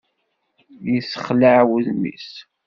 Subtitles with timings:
[0.93, 2.29] Yessexlaɛ wudem-is.